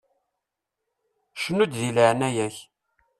Cnu-d 1.41 1.73
di 1.79 1.89
leɛnaya-k! 1.95 2.55